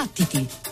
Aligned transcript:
Battiti! 0.00 0.69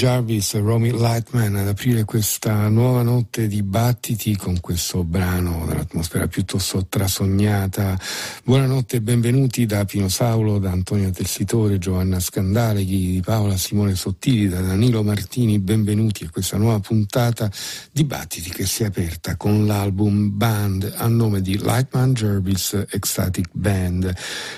Jarvis 0.00 0.54
e 0.54 0.60
Romy 0.60 0.92
Lightman 0.92 1.56
ad 1.56 1.68
aprire 1.68 2.04
questa 2.04 2.68
nuova 2.68 3.02
notte 3.02 3.46
di 3.46 3.62
battiti 3.62 4.34
con 4.34 4.58
questo 4.58 5.04
brano 5.04 5.66
dall'atmosfera 5.66 6.26
piuttosto 6.26 6.86
trasognata. 6.86 8.00
Buonanotte 8.42 8.96
e 8.96 9.00
benvenuti 9.02 9.66
da 9.66 9.84
Pino 9.84 10.08
Saulo, 10.08 10.58
da 10.58 10.70
Antonio 10.70 11.10
Tessitore, 11.10 11.76
Giovanna 11.76 12.18
Scandaleghi, 12.18 13.12
di 13.12 13.20
Paola 13.22 13.58
Simone 13.58 13.94
Sottili, 13.94 14.48
da 14.48 14.62
Danilo 14.62 15.02
Martini. 15.02 15.58
Benvenuti 15.58 16.24
a 16.24 16.30
questa 16.30 16.56
nuova 16.56 16.80
puntata 16.80 17.52
di 17.92 18.04
battiti 18.04 18.48
che 18.48 18.64
si 18.64 18.84
è 18.84 18.86
aperta 18.86 19.36
con 19.36 19.66
l'album 19.66 20.34
Band 20.34 20.94
a 20.96 21.08
nome 21.08 21.42
di 21.42 21.58
Lightman 21.58 22.14
Jarvis 22.14 22.86
Ecstatic 22.88 23.50
Band. 23.52 24.10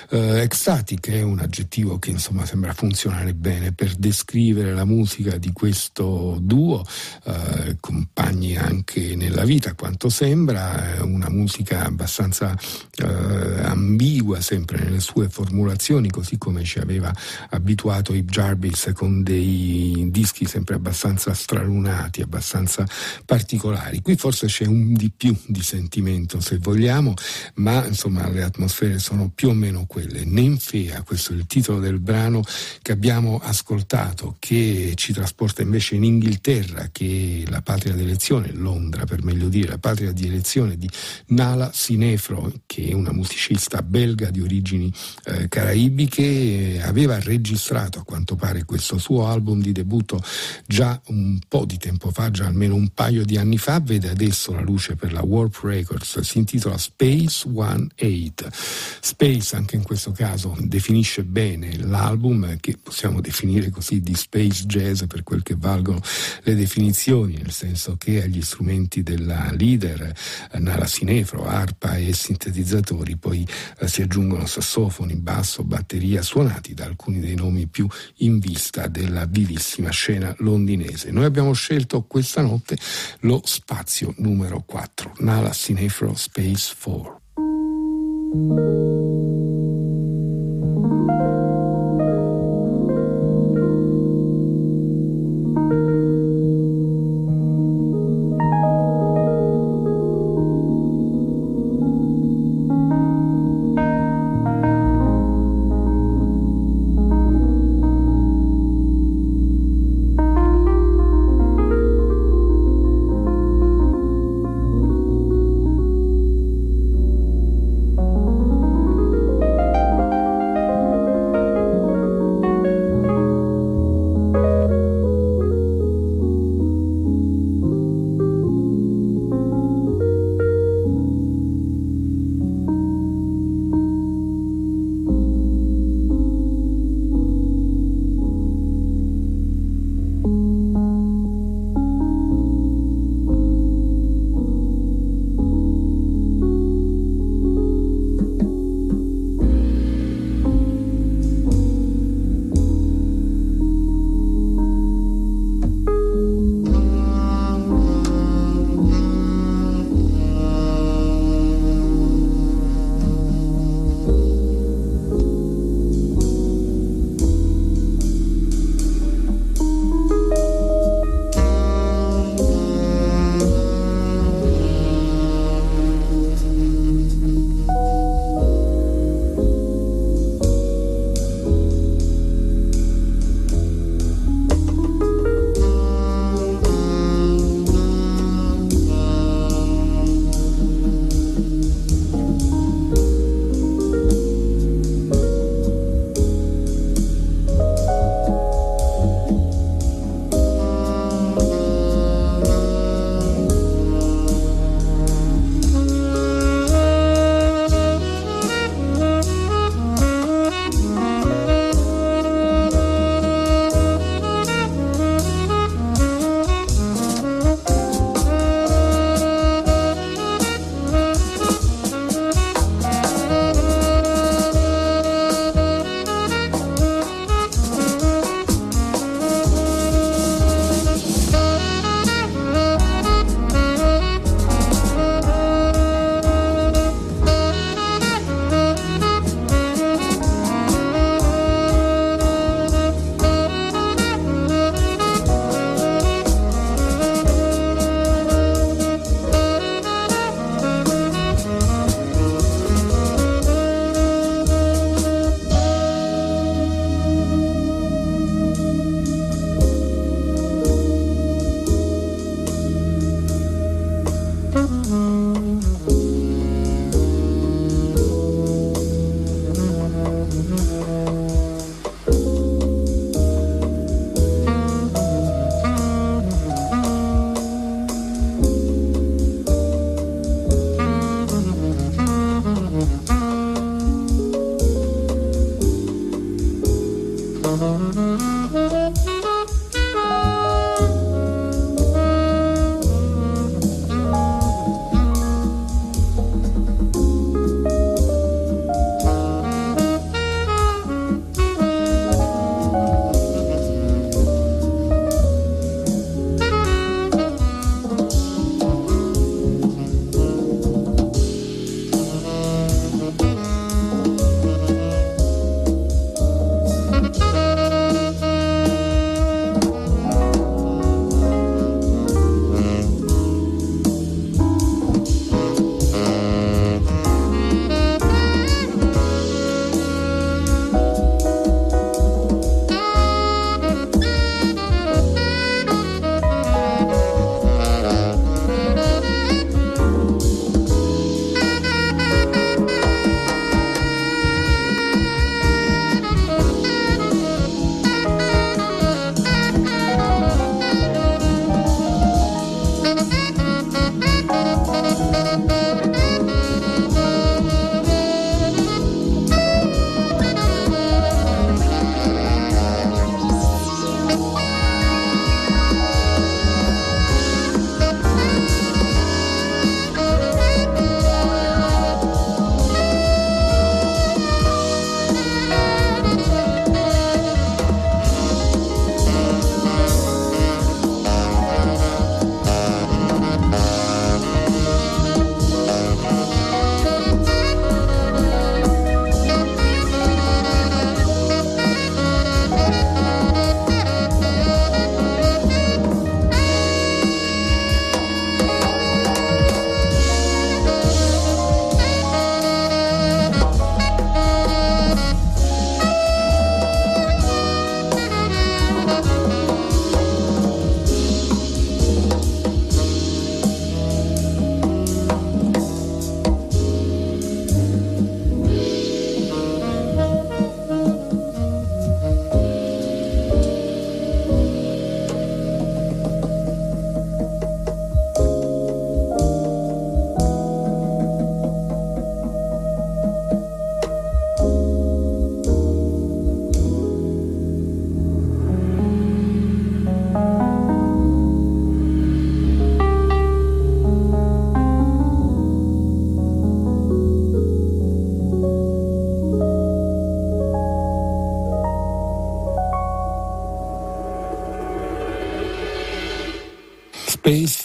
Uh, 0.09 0.15
ecstatic 0.35 1.09
è 1.09 1.21
un 1.21 1.39
aggettivo 1.39 1.99
che 1.99 2.11
insomma 2.11 2.45
sembra 2.45 2.71
funzionare 2.71 3.33
bene 3.33 3.73
per 3.73 3.93
descrivere 3.95 4.73
la 4.73 4.85
musica 4.85 5.31
di 5.37 5.51
questo 5.51 6.37
duo, 6.41 6.85
eh, 7.25 7.77
compagni 7.79 8.55
anche 8.57 9.15
nella 9.15 9.43
vita, 9.43 9.73
quanto 9.73 10.09
sembra, 10.09 10.97
una 11.01 11.29
musica 11.29 11.85
abbastanza 11.85 12.57
eh, 12.95 13.61
ambigua 13.63 14.41
sempre 14.41 14.83
nelle 14.83 14.99
sue 14.99 15.29
formulazioni, 15.29 16.09
così 16.09 16.37
come 16.37 16.63
ci 16.63 16.79
aveva 16.79 17.13
abituato 17.49 18.13
Ip 18.13 18.29
Jarvis 18.29 18.91
con 18.93 19.23
dei 19.23 20.07
dischi 20.09 20.45
sempre 20.45 20.75
abbastanza 20.75 21.33
stralunati, 21.33 22.21
abbastanza 22.21 22.85
particolari. 23.25 24.01
Qui 24.01 24.15
forse 24.15 24.47
c'è 24.47 24.65
un 24.65 24.93
di 24.93 25.11
più 25.15 25.35
di 25.47 25.61
sentimento, 25.61 26.39
se 26.39 26.57
vogliamo, 26.57 27.13
ma 27.55 27.85
insomma 27.85 28.27
le 28.29 28.43
atmosfere 28.43 28.99
sono 28.99 29.31
più 29.33 29.49
o 29.49 29.53
meno 29.53 29.85
quelle. 29.85 30.23
Nenfea, 30.25 31.03
questo 31.03 31.33
è 31.33 31.35
il 31.35 31.45
titolo 31.45 31.79
del 31.79 31.99
brano 31.99 32.41
che 32.81 32.91
abbiamo 32.91 33.39
ascoltato 33.41 34.35
che 34.39 34.93
ci 34.95 35.13
trasporta 35.23 35.61
invece 35.61 35.95
in 35.95 36.03
Inghilterra, 36.03 36.89
che 36.91 37.43
è 37.45 37.49
la 37.49 37.61
patria 37.61 37.93
d'elezione, 37.93 38.51
Londra 38.51 39.05
per 39.05 39.23
meglio 39.23 39.47
dire, 39.47 39.69
la 39.69 39.77
patria 39.77 40.11
di 40.11 40.27
elezione 40.27 40.77
di 40.77 40.89
Nala 41.27 41.71
Sinefro, 41.73 42.51
che 42.65 42.89
è 42.89 42.93
una 42.93 43.13
musicista 43.13 43.81
belga 43.81 44.29
di 44.29 44.41
origini 44.41 44.91
eh, 45.25 45.47
caraibiche, 45.47 46.81
aveva 46.83 47.17
registrato 47.21 47.99
a 47.99 48.03
quanto 48.03 48.35
pare 48.35 48.65
questo 48.65 48.97
suo 48.97 49.25
album 49.25 49.61
di 49.61 49.71
debutto 49.71 50.21
già 50.67 51.01
un 51.05 51.39
po' 51.47 51.63
di 51.63 51.77
tempo 51.77 52.11
fa, 52.11 52.29
già 52.29 52.45
almeno 52.45 52.75
un 52.75 52.89
paio 52.89 53.23
di 53.23 53.37
anni 53.37 53.57
fa, 53.57 53.79
vede 53.79 54.09
adesso 54.09 54.51
la 54.51 54.61
luce 54.61 54.95
per 54.97 55.13
la 55.13 55.23
Warp 55.23 55.57
Records, 55.63 56.19
si 56.19 56.37
intitola 56.37 56.77
Space 56.77 57.47
One 57.47 57.87
Eight. 57.95 58.45
Space 58.51 59.55
anche 59.55 59.77
in 59.77 59.83
questo 59.83 60.11
caso 60.11 60.53
definisce 60.59 61.23
bene 61.23 61.77
l'album 61.77 62.57
che 62.59 62.77
possiamo 62.81 63.21
definire 63.21 63.69
così 63.69 64.01
di 64.01 64.15
space 64.15 64.65
jazz 64.65 65.01
per 65.13 65.21
quel 65.21 65.43
che 65.43 65.53
valgono 65.55 66.01
le 66.41 66.55
definizioni, 66.55 67.35
nel 67.35 67.51
senso 67.51 67.97
che 67.97 68.23
agli 68.23 68.41
strumenti 68.41 69.03
della 69.03 69.51
leader, 69.55 70.11
eh, 70.51 70.57
Nala 70.57 70.87
Sinefro, 70.87 71.45
arpa 71.45 71.97
e 71.97 72.11
sintetizzatori, 72.13 73.15
poi 73.17 73.47
eh, 73.77 73.87
si 73.87 74.01
aggiungono 74.01 74.47
sassofoni, 74.47 75.13
basso, 75.15 75.63
batteria, 75.63 76.23
suonati 76.23 76.73
da 76.73 76.85
alcuni 76.85 77.19
dei 77.19 77.35
nomi 77.35 77.67
più 77.67 77.87
in 78.17 78.39
vista 78.39 78.87
della 78.87 79.25
vivissima 79.25 79.91
scena 79.91 80.33
londinese. 80.39 81.11
Noi 81.11 81.25
abbiamo 81.25 81.53
scelto 81.53 82.01
questa 82.07 82.41
notte 82.41 82.75
lo 83.19 83.39
spazio 83.43 84.15
numero 84.17 84.63
4, 84.65 85.17
Nala 85.19 85.53
Sinefro 85.53 86.15
Space 86.15 86.73
4. 86.81 87.21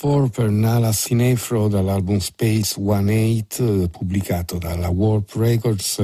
4 0.01 0.29
per 0.29 0.51
Nala 0.51 0.93
Sinefro 0.93 1.67
dall'album 1.67 2.19
Space 2.19 2.81
18 2.81 3.89
pubblicato 3.89 4.57
dalla 4.57 4.89
Warp 4.91 5.35
Records, 5.35 5.99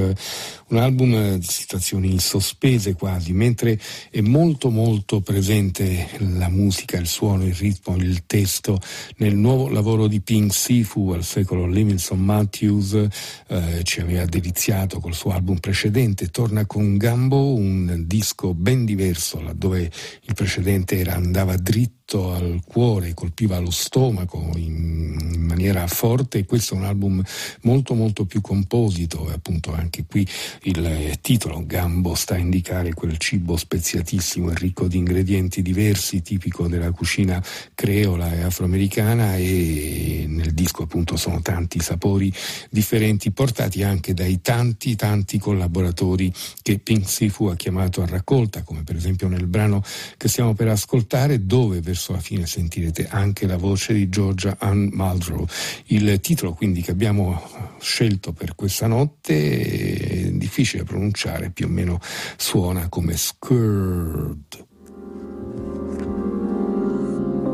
un 0.67 0.77
album 0.77 1.35
di 1.37 1.45
situazioni 1.45 2.19
sospese 2.19 2.93
quasi, 2.93 3.31
mentre 3.31 3.79
è 4.09 4.19
molto 4.19 4.69
molto 4.69 5.21
presente 5.21 6.09
la 6.17 6.49
musica, 6.49 6.97
il 6.97 7.07
suono, 7.07 7.45
il 7.45 7.53
ritmo, 7.53 7.95
il 7.95 8.25
testo 8.25 8.81
nel 9.17 9.35
nuovo 9.35 9.69
lavoro 9.69 10.07
di 10.07 10.19
Pink 10.19 10.53
Sifu 10.53 11.11
al 11.11 11.23
secolo 11.23 11.65
Livingston 11.65 12.19
Matthews 12.19 13.07
eh, 13.47 13.81
ci 13.83 14.01
aveva 14.01 14.25
deliziato 14.25 14.99
col 14.99 15.13
suo 15.13 15.31
album 15.31 15.59
precedente, 15.59 16.27
torna 16.27 16.65
con 16.65 16.97
Gambo, 16.97 17.53
un 17.53 18.03
disco 18.05 18.53
ben 18.53 18.83
diverso 18.83 19.39
laddove 19.39 19.89
il 20.23 20.33
precedente 20.33 20.97
era 20.97 21.13
andava 21.13 21.55
dritto 21.55 22.04
al 22.13 22.61
cuore, 22.65 23.15
colpiva 23.15 23.57
lo 23.59 23.71
stomaco 23.71 24.51
in, 24.55 25.17
in 25.33 25.41
maniera 25.41 25.87
forte. 25.87 26.45
Questo 26.45 26.75
è 26.75 26.77
un 26.77 26.83
album 26.83 27.23
molto 27.61 27.95
molto 27.95 28.25
più 28.25 28.41
composito. 28.41 29.27
E 29.29 29.33
appunto 29.33 29.73
anche 29.73 30.05
qui 30.05 30.27
il 30.63 31.17
titolo 31.21 31.65
Gambo 31.65 32.13
sta 32.13 32.35
a 32.35 32.37
indicare 32.37 32.93
quel 32.93 33.17
cibo 33.17 33.57
speziatissimo 33.57 34.51
e 34.51 34.55
ricco 34.55 34.87
di 34.87 34.97
ingredienti 34.97 35.61
diversi, 35.63 36.21
tipico 36.21 36.67
della 36.67 36.91
cucina 36.91 37.43
creola 37.73 38.31
e 38.33 38.43
afroamericana. 38.43 39.35
E 39.37 40.25
nel 40.27 40.53
disco 40.53 40.83
appunto 40.83 41.17
sono 41.17 41.41
tanti 41.41 41.79
sapori 41.79 42.31
differenti 42.69 43.31
portati 43.31 43.81
anche 43.81 44.13
dai 44.13 44.41
tanti 44.41 44.95
tanti 44.95 45.39
collaboratori 45.39 46.31
che 46.61 46.77
Pink 46.77 47.09
Sifu 47.09 47.45
ha 47.45 47.55
chiamato 47.55 48.03
a 48.03 48.05
raccolta, 48.05 48.61
come 48.61 48.83
per 48.83 48.95
esempio 48.95 49.27
nel 49.27 49.47
brano 49.47 49.83
che 50.17 50.27
stiamo 50.27 50.53
per 50.53 50.67
ascoltare 50.67 51.45
dove 51.45 51.81
verso 51.95 52.11
la 52.11 52.19
fine 52.19 52.45
sentirete 52.45 53.07
anche 53.07 53.47
la 53.47 53.55
voce 53.55 53.93
di 53.93 54.09
Georgia 54.09 54.57
Ann 54.59 54.89
Muldrow. 54.91 55.47
Il 55.85 56.19
titolo 56.19 56.51
quindi 56.51 56.81
che 56.81 56.91
abbiamo 56.91 57.41
scelto 57.79 58.33
per 58.33 58.53
questa 58.53 58.87
notte 58.87 60.25
è 60.25 60.31
difficile 60.31 60.83
pronunciare, 60.83 61.51
più 61.51 61.67
o 61.67 61.69
meno 61.69 62.01
suona 62.35 62.89
come 62.89 63.15
Skurd. 63.15 64.65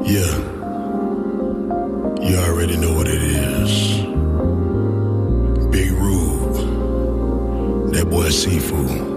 Yeah, 0.03 0.36
you 2.21 2.38
already 2.39 2.75
know 2.77 2.95
what 2.95 3.07
it 3.07 3.21
is. 3.21 4.00
Big 5.69 5.91
Rube, 5.91 6.57
that 7.91 8.10
boy 8.10 8.31
Sifu. 8.31 9.10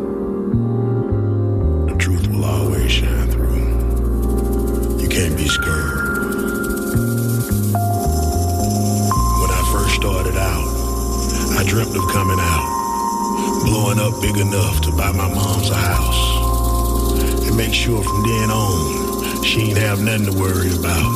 The 1.86 1.94
truth 1.96 2.26
will 2.28 2.44
always 2.44 2.92
shine 2.92 3.33
can't 5.14 5.36
be 5.36 5.46
scared. 5.46 5.94
When 9.38 9.50
I 9.54 9.62
first 9.70 9.94
started 9.94 10.34
out, 10.34 10.66
I 11.56 11.62
dreamt 11.68 11.94
of 11.94 12.02
coming 12.10 12.40
out, 12.40 13.62
blowing 13.62 14.00
up 14.00 14.20
big 14.20 14.36
enough 14.36 14.80
to 14.80 14.90
buy 14.90 15.12
my 15.12 15.32
mom's 15.32 15.70
a 15.70 15.76
house, 15.76 17.46
and 17.46 17.56
make 17.56 17.72
sure 17.72 18.02
from 18.02 18.22
then 18.24 18.50
on 18.50 19.44
she 19.44 19.60
ain't 19.70 19.78
have 19.78 20.02
nothing 20.02 20.32
to 20.32 20.36
worry 20.36 20.74
about. 20.74 21.10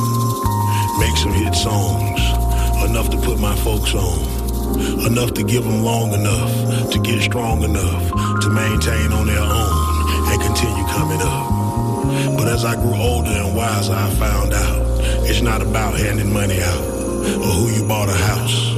Make 0.99 1.17
some 1.17 1.33
hit 1.33 1.53
songs, 1.53 2.21
enough 2.89 3.09
to 3.09 3.17
put 3.17 3.37
my 3.37 3.55
folks 3.57 3.93
on, 3.93 5.07
enough 5.07 5.33
to 5.33 5.43
give 5.43 5.65
them 5.65 5.83
long 5.83 6.13
enough 6.13 6.89
to 6.91 6.99
get 6.99 7.21
strong 7.21 7.63
enough 7.63 8.11
to 8.43 8.49
maintain 8.49 9.11
on 9.11 9.27
their 9.27 9.43
own 9.43 9.88
as 12.59 12.65
I 12.65 12.75
grew 12.75 12.93
older 12.93 13.29
and 13.29 13.55
wiser, 13.55 13.93
I 13.93 14.09
found 14.15 14.51
out 14.51 14.81
it's 15.23 15.39
not 15.39 15.61
about 15.61 15.97
handing 15.97 16.33
money 16.33 16.59
out 16.61 16.83
or 17.39 17.51
who 17.55 17.69
you 17.69 17.87
bought 17.87 18.09
a 18.09 18.13
house, 18.13 18.77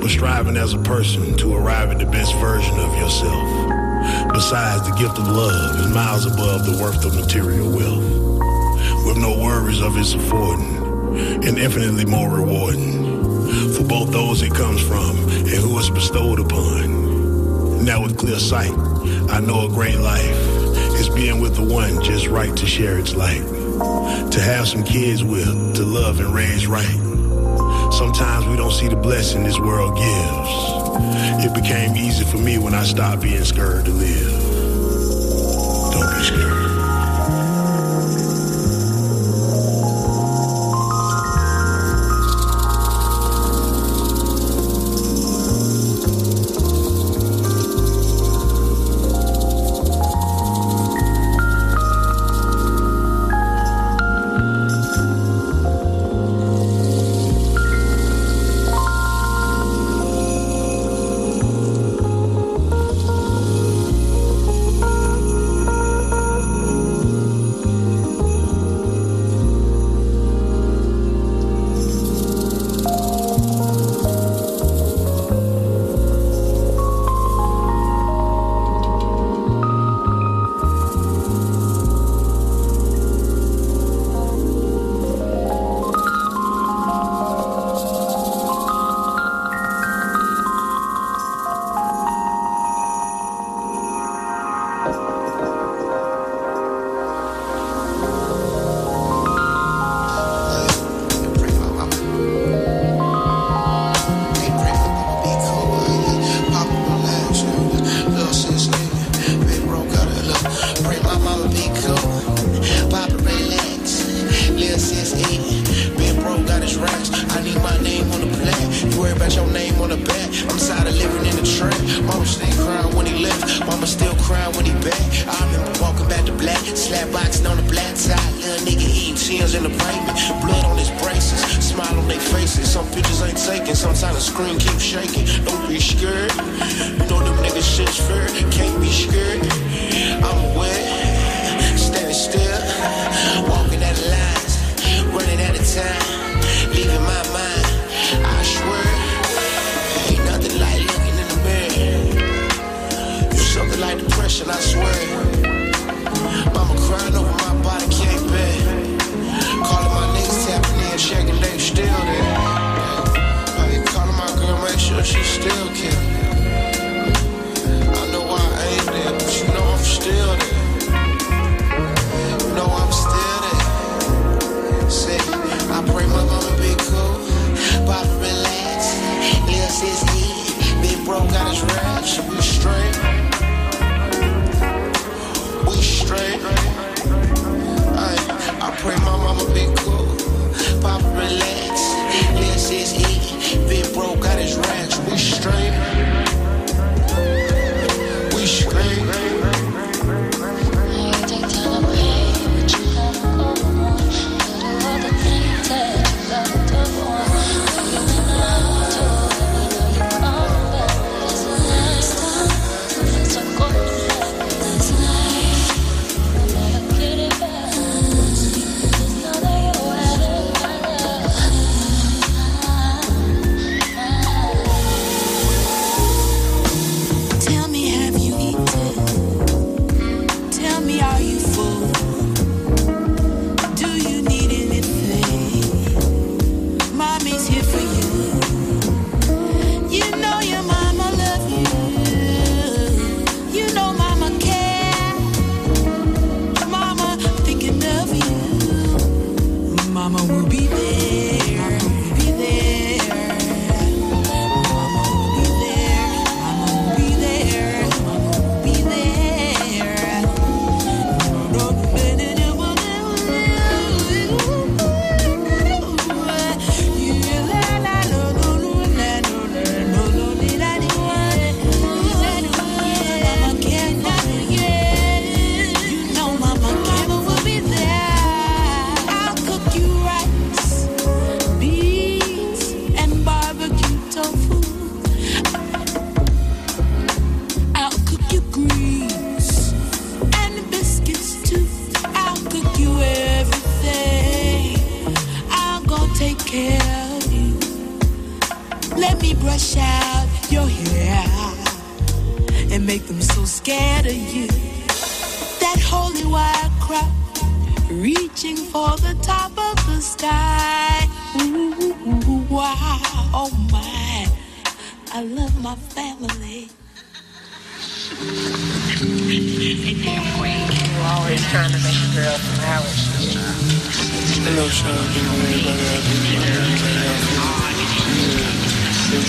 but 0.00 0.08
striving 0.08 0.56
as 0.56 0.72
a 0.72 0.78
person 0.78 1.36
to 1.36 1.54
arrive 1.54 1.90
at 1.90 1.98
the 1.98 2.06
best 2.06 2.34
version 2.36 2.78
of 2.78 2.90
yourself. 2.96 4.32
Besides, 4.32 4.88
the 4.88 4.96
gift 4.96 5.18
of 5.18 5.28
love 5.28 5.78
is 5.78 5.94
miles 5.94 6.24
above 6.24 6.64
the 6.64 6.82
worth 6.82 7.04
of 7.04 7.16
material 7.16 7.68
wealth, 7.68 9.04
with 9.04 9.18
no 9.18 9.38
worries 9.38 9.82
of 9.82 9.98
its 9.98 10.14
affording, 10.14 11.44
and 11.44 11.58
infinitely 11.58 12.06
more 12.06 12.30
rewarding 12.34 13.74
for 13.74 13.84
both 13.84 14.10
those 14.10 14.40
it 14.40 14.54
comes 14.54 14.80
from 14.80 15.18
and 15.28 15.48
who 15.48 15.78
it's 15.78 15.90
bestowed 15.90 16.40
upon. 16.40 17.84
Now, 17.84 18.02
with 18.02 18.16
clear 18.16 18.38
sight, 18.38 18.72
I 19.28 19.40
know 19.40 19.66
a 19.66 19.68
great 19.68 19.98
life 19.98 20.57
being 21.18 21.40
with 21.40 21.56
the 21.56 21.62
one 21.62 22.00
just 22.00 22.28
right 22.28 22.56
to 22.56 22.64
share 22.64 22.96
its 22.96 23.12
light, 23.12 23.42
to 24.30 24.40
have 24.40 24.68
some 24.68 24.84
kids 24.84 25.24
with, 25.24 25.74
to 25.74 25.82
love 25.82 26.20
and 26.20 26.32
raise 26.32 26.68
right. 26.68 27.00
Sometimes 27.92 28.46
we 28.46 28.56
don't 28.56 28.70
see 28.70 28.86
the 28.86 28.94
blessing 28.94 29.42
this 29.42 29.58
world 29.58 29.96
gives. 29.96 31.44
It 31.44 31.52
became 31.60 31.96
easy 31.96 32.24
for 32.24 32.38
me 32.38 32.58
when 32.58 32.72
I 32.72 32.84
stopped 32.84 33.22
being 33.22 33.42
scared 33.42 33.86
to 33.86 33.90
live. 33.90 34.32
Don't 35.92 36.16
be 36.16 36.22
scared. 36.22 36.77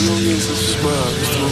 Millions 0.06 0.50
of 0.50 0.56
smiles 0.56 1.30
through 1.30 1.50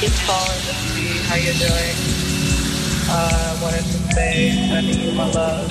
keep 0.00 0.12
calling 0.26 0.60
to 0.60 0.74
see 0.74 1.18
how 1.24 1.36
you're 1.36 1.54
doing. 1.54 1.96
Uh, 3.08 3.56
I 3.56 3.62
wanted 3.62 3.84
to 3.84 3.98
say 4.12 4.52
I 4.70 4.80
need 4.82 5.14
my 5.14 5.26
love. 5.30 5.70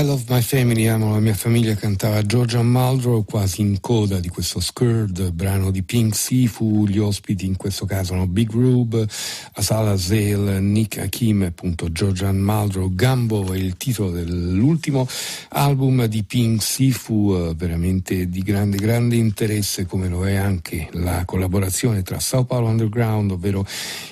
I 0.00 0.02
Love 0.02 0.24
My 0.28 0.40
Family, 0.40 0.86
amo 0.86 1.12
la 1.12 1.20
mia 1.20 1.34
famiglia, 1.34 1.74
cantava 1.74 2.22
Georgia 2.22 2.62
Muldrow 2.62 3.22
quasi 3.22 3.60
in 3.60 3.80
coda 3.80 4.18
di 4.18 4.28
questo 4.28 4.58
Skurd, 4.58 5.30
brano 5.32 5.70
di 5.70 5.82
Pink 5.82 6.16
Sifu, 6.16 6.86
gli 6.86 6.96
ospiti 6.96 7.44
in 7.44 7.56
questo 7.56 7.84
caso 7.84 8.14
sono 8.14 8.26
Big 8.26 8.50
Rube, 8.50 9.06
Asala 9.52 9.98
Zale, 9.98 10.58
Nick 10.60 10.96
Hakim, 10.96 11.42
appunto 11.42 11.92
Georgia 11.92 12.32
Muldrow, 12.32 12.94
Gambo 12.94 13.52
è 13.52 13.58
il 13.58 13.76
titolo 13.76 14.10
dell'ultimo 14.10 15.06
album 15.50 16.06
di 16.06 16.22
Pink 16.22 16.62
Sifu, 16.62 17.34
eh, 17.34 17.54
veramente 17.54 18.30
di 18.30 18.40
grande, 18.40 18.78
grande 18.78 19.16
interesse 19.16 19.84
come 19.84 20.08
lo 20.08 20.26
è 20.26 20.36
anche 20.36 20.88
la 20.92 21.26
collaborazione 21.26 22.02
tra 22.02 22.18
Sao 22.20 22.44
Paulo 22.44 22.68
Underground, 22.68 23.32
ovvero 23.32 23.66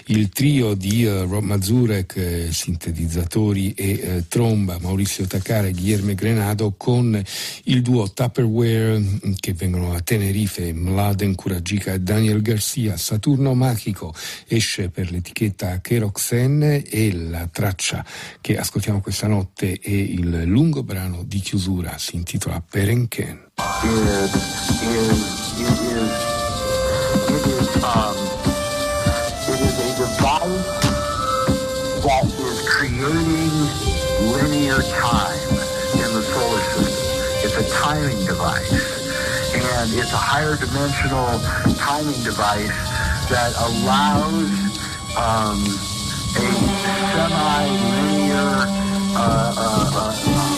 il 0.06 0.28
trio 0.28 0.74
di 0.74 1.04
uh, 1.04 1.26
Rob 1.26 1.44
Mazurek, 1.44 2.16
eh, 2.16 2.48
sintetizzatori 2.52 3.72
e 3.72 3.90
eh, 3.90 4.24
tromba, 4.28 4.76
Maurizio 4.80 5.26
Takara 5.26 5.76
e 5.78 5.80
Guillermo 5.80 6.14
Grenado 6.14 6.74
con 6.76 7.22
il 7.64 7.82
duo 7.82 8.10
Tupperware 8.12 8.98
mm, 8.98 9.32
che 9.38 9.52
vengono 9.52 9.94
a 9.94 10.00
Tenerife, 10.00 10.72
Mladen 10.72 11.34
Kuragica 11.34 11.92
e 11.92 12.00
Daniel 12.00 12.42
Garcia, 12.42 12.96
Saturno 12.96 13.54
Magico 13.54 14.14
esce 14.46 14.90
per 14.90 15.10
l'etichetta 15.10 15.80
Keroxen 15.80 16.82
e 16.84 17.12
la 17.12 17.48
traccia 17.50 18.04
che 18.40 18.58
ascoltiamo 18.58 19.00
questa 19.00 19.26
notte 19.26 19.78
è 19.80 19.90
il 19.90 20.42
lungo 20.44 20.82
brano 20.82 21.22
di 21.24 21.40
chiusura, 21.40 21.96
si 21.98 22.16
intitola 22.16 22.60
Perenken. 22.60 23.46
um 32.10 32.28
creating 32.64 33.50
linear 34.32 34.80
time 34.82 35.47
a 37.58 37.68
timing 37.70 38.24
device. 38.24 38.70
And 39.52 39.92
it's 39.92 40.12
a 40.12 40.16
higher 40.16 40.54
dimensional 40.56 41.40
timing 41.74 42.22
device 42.22 42.70
that 43.28 43.52
allows 43.58 44.50
um, 45.16 45.58
a 45.58 46.46
semi-linear 47.10 48.38
uh, 49.16 49.54
uh, 49.56 49.90
uh, 49.94 50.57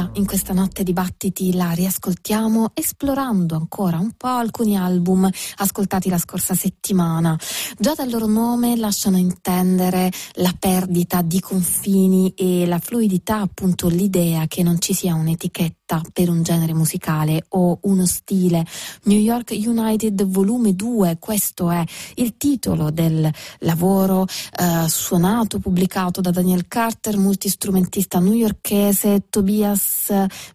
fluida 0.00 0.10
in 0.14 0.24
questa 0.24 0.52
notte 0.54 0.82
di 0.82 0.92
battiti 0.92 1.54
la 1.54 1.72
riascoltiamo 1.72 2.70
esplorando 2.74 3.54
ancora 3.56 3.98
un 3.98 4.12
po' 4.16 4.28
alcuni 4.28 4.76
album 4.76 5.28
ascoltati 5.56 6.08
la 6.08 6.18
scorsa 6.18 6.54
settimana. 6.54 7.38
Già 7.78 7.94
dal 7.94 8.08
loro 8.08 8.26
nome 8.26 8.76
lasciano 8.76 9.18
intendere 9.18 10.10
la 10.34 10.54
perdita 10.58 11.22
di 11.22 11.40
confini 11.40 12.32
e 12.34 12.66
la 12.66 12.78
fluidità, 12.78 13.40
appunto 13.40 13.88
l'idea 13.88 14.46
che 14.46 14.62
non 14.62 14.80
ci 14.80 14.94
sia 14.94 15.14
un'etichetta 15.14 16.00
per 16.12 16.30
un 16.30 16.42
genere 16.42 16.72
musicale 16.72 17.44
o 17.50 17.78
uno 17.82 18.06
stile. 18.06 18.64
New 19.04 19.18
York 19.18 19.50
United 19.50 20.24
Volume 20.24 20.74
2, 20.74 21.16
questo 21.18 21.70
è 21.70 21.84
il 22.16 22.36
titolo 22.36 22.90
del 22.90 23.28
lavoro 23.60 24.26
eh, 24.26 24.88
suonato, 24.88 25.58
pubblicato 25.58 26.20
da 26.20 26.30
Daniel 26.30 26.68
Carter, 26.68 27.16
multistrumentista 27.16 28.20
newyorkese, 28.20 29.24
Tobias 29.28 29.89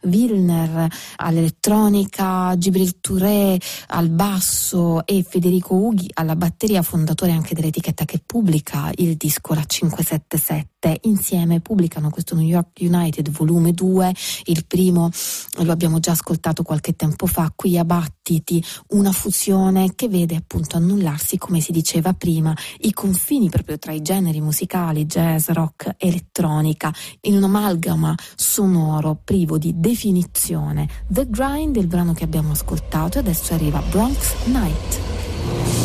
Wilner 0.01 0.87
all'elettronica, 1.17 2.55
Gibril 2.57 2.99
Touré 2.99 3.57
al 3.87 4.09
basso 4.09 5.05
e 5.05 5.25
Federico 5.27 5.75
Ughi 5.75 6.09
alla 6.13 6.35
batteria, 6.35 6.81
fondatore 6.81 7.31
anche 7.31 7.55
dell'etichetta 7.55 8.05
che 8.05 8.21
pubblica 8.25 8.91
il 8.95 9.15
disco 9.15 9.53
La 9.53 9.63
577. 9.63 10.74
Insieme 11.03 11.61
pubblicano 11.61 12.09
questo 12.09 12.35
New 12.35 12.45
York 12.45 12.79
United 12.79 13.29
volume 13.29 13.73
2, 13.73 14.13
il 14.45 14.65
primo 14.65 15.09
lo 15.59 15.71
abbiamo 15.71 15.99
già 15.99 16.11
ascoltato 16.11 16.63
qualche 16.63 16.95
tempo 16.95 17.25
fa 17.25 17.51
qui 17.55 17.77
a 17.77 17.85
Battiti, 17.85 18.63
una 18.89 19.11
fusione 19.11 19.95
che 19.95 20.07
vede 20.07 20.35
appunto 20.35 20.77
annullarsi, 20.77 21.37
come 21.37 21.59
si 21.59 21.71
diceva 21.71 22.13
prima, 22.13 22.55
i 22.79 22.93
confini 22.93 23.49
proprio 23.49 23.77
tra 23.77 23.91
i 23.91 24.01
generi 24.01 24.41
musicali, 24.41 25.05
jazz, 25.05 25.49
rock, 25.49 25.95
elettronica, 25.97 26.93
in 27.21 27.35
un 27.35 27.43
amalgama 27.43 28.15
sonoro 28.35 29.19
privo 29.23 29.57
di 29.57 29.73
definizione. 29.79 30.87
The 31.07 31.27
Grind 31.29 31.77
è 31.77 31.79
il 31.79 31.87
brano 31.87 32.13
che 32.13 32.23
abbiamo 32.23 32.51
ascoltato 32.51 33.17
e 33.17 33.21
adesso 33.21 33.53
arriva 33.53 33.81
Bronx 33.81 34.33
Night. 34.45 35.84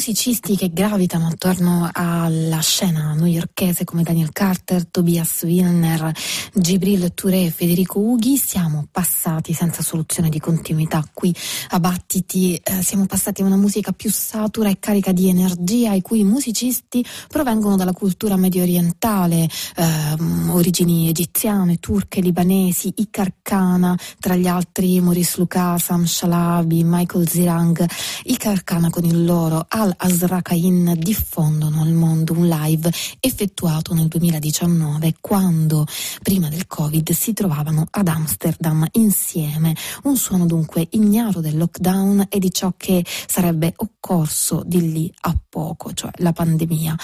musicisti 0.00 0.56
che 0.56 0.70
gravitano 0.72 1.26
attorno 1.26 1.86
alla 1.92 2.60
scena 2.60 3.12
newyorkese 3.12 3.84
come 3.84 4.02
Daniel 4.02 4.32
Carter, 4.32 4.86
Tobias 4.86 5.42
Wilner, 5.42 6.10
Gibril 6.54 7.12
Touré 7.12 7.44
e 7.44 7.50
Federico 7.50 7.98
Ughi 7.98 8.38
siamo 8.38 8.86
passati 8.90 9.52
senza 9.52 9.82
soluzione 9.82 10.30
di 10.30 10.40
continuità 10.40 11.06
qui 11.12 11.36
a 11.72 11.80
Battiti, 11.80 12.56
eh, 12.56 12.82
siamo 12.82 13.04
passati 13.04 13.42
a 13.42 13.44
una 13.44 13.56
musica 13.56 13.92
più 13.92 14.10
satura 14.10 14.70
e 14.70 14.78
carica 14.78 15.12
di 15.12 15.28
energia 15.28 15.92
i 15.92 16.00
cui 16.00 16.24
musicisti 16.24 17.04
provengono 17.28 17.76
dalla 17.76 17.92
cultura 17.92 18.36
medio 18.36 18.62
orientale, 18.62 19.46
ehm, 19.76 20.48
origini 20.54 21.10
egiziane, 21.10 21.76
turche, 21.76 22.22
libanesi, 22.22 22.90
Ikarkana, 22.96 23.98
tra 24.18 24.34
gli 24.34 24.46
altri 24.46 24.98
Maurice 25.00 25.34
Lucas, 25.36 25.84
Sam 25.84 26.04
Shalabi, 26.06 26.84
Michael 26.84 27.28
Zirang, 27.28 27.86
Ikarkana 28.22 28.88
con 28.88 29.04
il 29.04 29.26
loro 29.26 29.66
Al 29.68 29.89
Azrakain 29.96 30.94
diffondono 30.98 31.82
al 31.82 31.92
mondo 31.92 32.32
un 32.32 32.46
live 32.46 32.90
effettuato 33.20 33.94
nel 33.94 34.08
2019 34.08 35.16
quando 35.20 35.86
prima 36.22 36.48
del 36.48 36.66
Covid 36.66 37.10
si 37.12 37.32
trovavano 37.32 37.86
ad 37.90 38.08
Amsterdam 38.08 38.86
insieme. 38.92 39.74
Un 40.04 40.16
suono 40.16 40.46
dunque 40.46 40.86
ignaro 40.90 41.40
del 41.40 41.56
lockdown 41.56 42.26
e 42.28 42.38
di 42.38 42.52
ciò 42.52 42.74
che 42.76 43.04
sarebbe 43.26 43.72
occorso 43.76 44.62
di 44.64 44.92
lì 44.92 45.12
a 45.20 45.36
poco, 45.48 45.92
cioè 45.92 46.10
la 46.16 46.32
pandemia. 46.32 46.96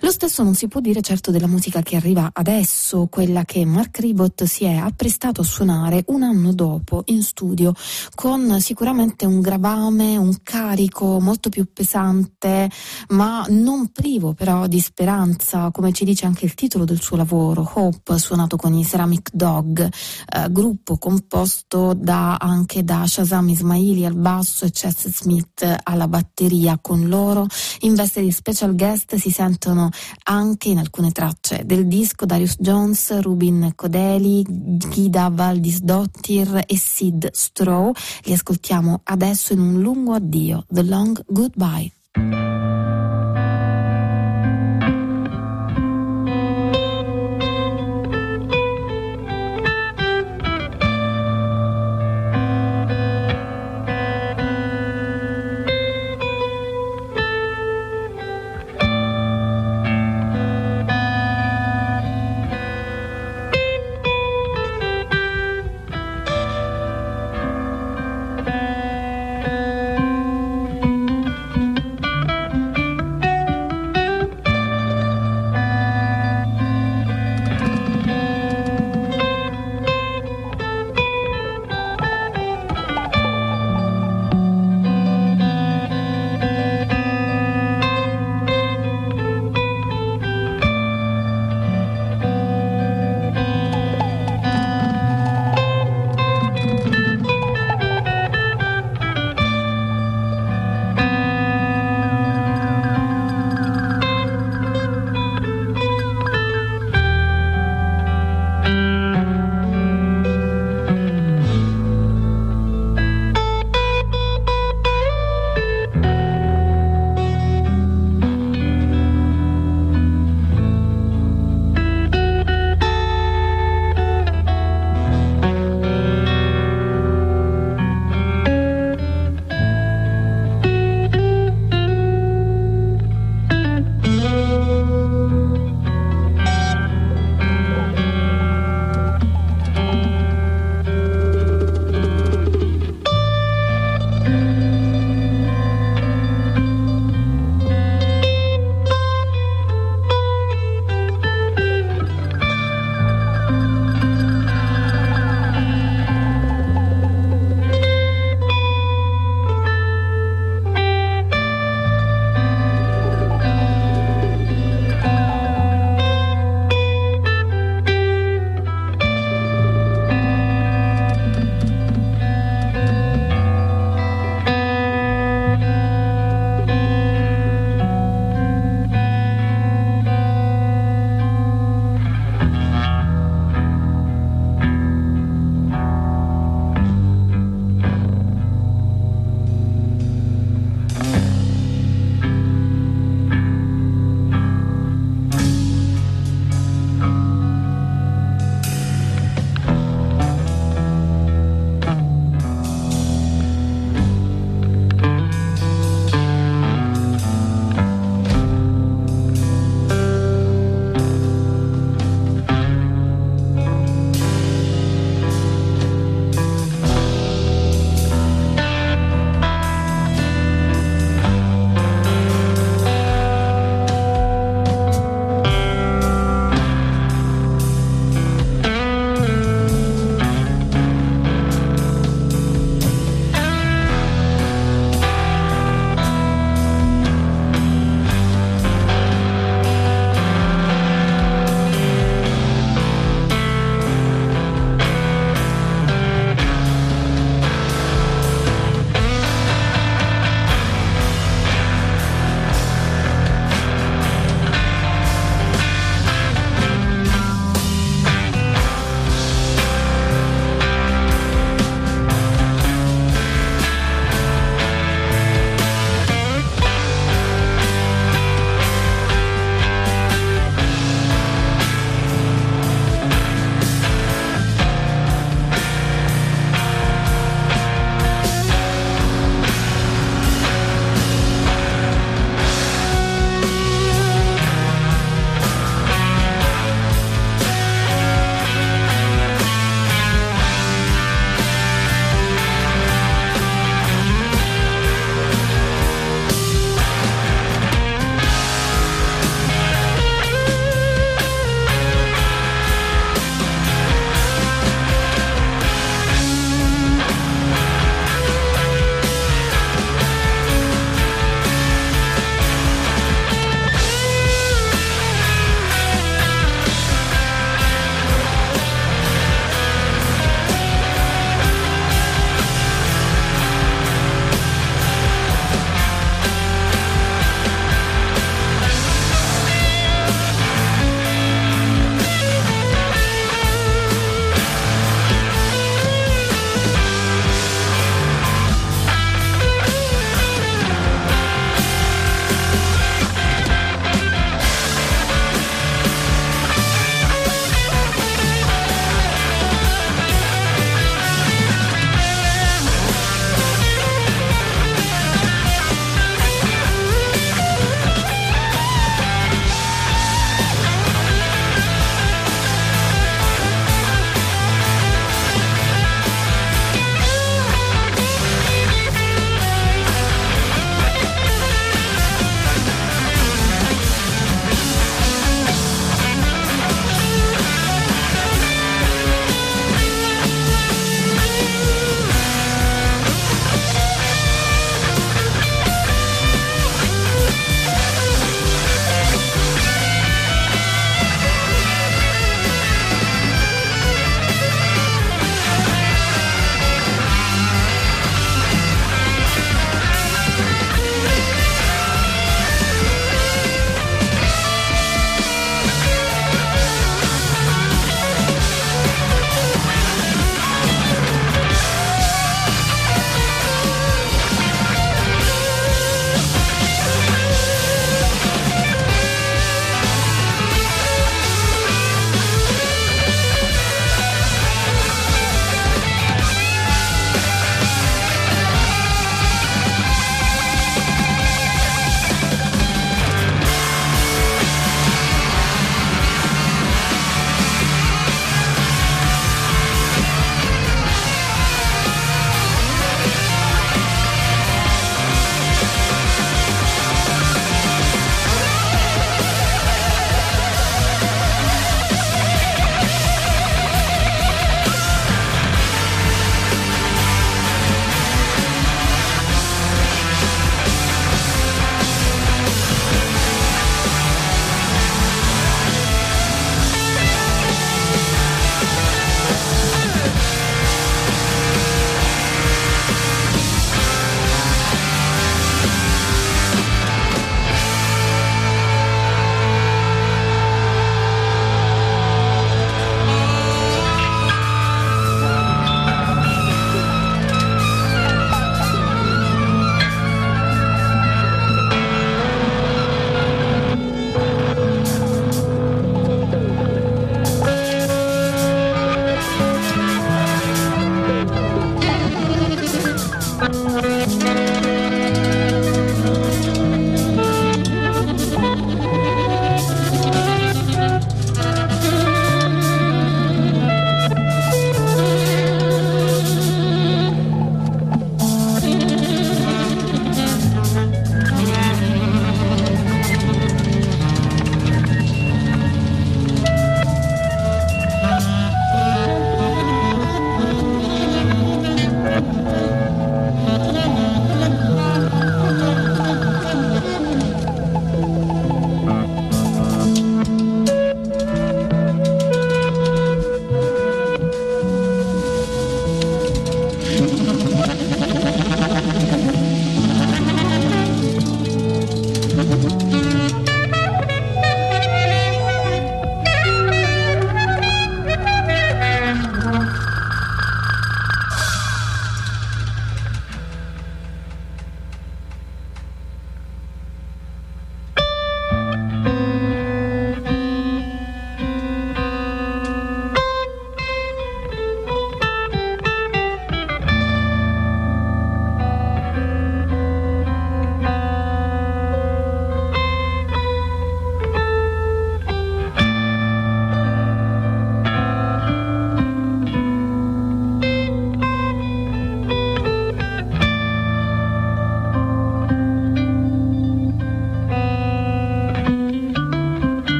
Lo 0.00 0.10
stesso 0.10 0.42
non 0.42 0.54
si 0.54 0.68
può 0.68 0.80
dire 0.80 1.00
certo 1.00 1.30
della 1.30 1.46
musica 1.46 1.80
che 1.82 1.96
arriva 1.96 2.30
adesso, 2.32 3.06
quella 3.06 3.44
che 3.44 3.64
Mark 3.64 3.98
Ribot 3.98 4.44
si 4.44 4.64
è 4.64 4.74
apprestato 4.74 5.40
a 5.40 5.44
suonare 5.44 6.04
un 6.08 6.22
anno 6.22 6.52
dopo 6.52 7.02
in 7.06 7.22
studio 7.22 7.72
con 8.14 8.60
sicuramente 8.60 9.24
un 9.24 9.40
gravame, 9.40 10.16
un 10.16 10.36
carico 10.42 11.20
molto 11.20 11.48
più 11.48 11.66
pesante, 11.72 12.33
ma 13.08 13.44
non 13.48 13.88
privo 13.92 14.34
però 14.34 14.66
di 14.66 14.80
speranza, 14.80 15.70
come 15.70 15.92
ci 15.92 16.04
dice 16.04 16.26
anche 16.26 16.44
il 16.44 16.54
titolo 16.54 16.84
del 16.84 17.00
suo 17.00 17.16
lavoro, 17.16 17.70
Hope, 17.74 18.18
suonato 18.18 18.56
con 18.56 18.74
i 18.74 18.84
Ceramic 18.84 19.30
Dog, 19.32 19.80
eh, 19.80 20.50
gruppo 20.50 20.98
composto 20.98 21.94
da, 21.94 22.36
anche 22.36 22.84
da 22.84 23.06
Shazam 23.06 23.48
Ismaili 23.48 24.04
al 24.04 24.14
basso 24.14 24.64
e 24.64 24.70
Chess 24.70 25.08
Smith 25.08 25.80
alla 25.82 26.08
batteria. 26.08 26.78
Con 26.80 27.08
loro 27.08 27.46
in 27.80 27.94
veste 27.94 28.20
di 28.20 28.30
special 28.30 28.74
guest 28.74 29.14
si 29.16 29.30
sentono 29.30 29.90
anche 30.24 30.68
in 30.68 30.78
alcune 30.78 31.12
tracce 31.12 31.62
del 31.64 31.86
disco 31.86 32.26
Darius 32.26 32.56
Jones, 32.58 33.20
Rubin 33.20 33.72
Codeli, 33.74 34.44
Ghida 34.46 35.30
Valdis 35.32 35.80
Dottir 35.80 36.62
e 36.66 36.76
Sid 36.76 37.30
Stroh. 37.32 37.92
Li 38.24 38.32
ascoltiamo 38.32 39.00
adesso 39.04 39.52
in 39.52 39.60
un 39.60 39.80
lungo 39.80 40.12
addio, 40.12 40.64
The 40.68 40.82
Long 40.82 41.22
Goodbye. 41.26 42.03
Música 42.16 43.03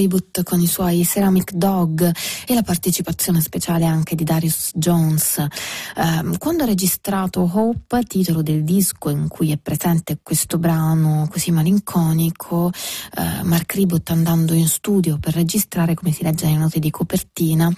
Reboot 0.00 0.42
con 0.44 0.60
i 0.60 0.66
suoi 0.66 1.04
Ceramic 1.04 1.52
Dog 1.52 2.10
e 2.46 2.54
la 2.54 2.62
partecipazione 2.62 3.40
speciale 3.40 3.84
anche 3.84 4.14
di 4.14 4.24
Darius 4.24 4.70
Jones. 4.74 5.38
Eh, 5.38 6.38
quando 6.38 6.62
ha 6.62 6.66
registrato 6.66 7.48
Hope, 7.52 8.02
titolo 8.04 8.42
del 8.42 8.64
disco 8.64 9.10
in 9.10 9.28
cui 9.28 9.50
è 9.50 9.58
presente 9.58 10.18
questo 10.22 10.58
brano 10.58 11.28
così 11.30 11.50
malinconico, 11.50 12.70
eh, 12.70 13.42
Mark 13.42 13.74
Reboot 13.74 14.08
andando 14.10 14.54
in 14.54 14.68
studio 14.68 15.18
per 15.18 15.34
registrare, 15.34 15.94
come 15.94 16.12
si 16.12 16.22
legge 16.22 16.46
nelle 16.46 16.58
note 16.58 16.78
di 16.78 16.90
copertina, 16.90 17.70